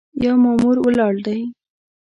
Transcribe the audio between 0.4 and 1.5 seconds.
مامور ولاړ دی.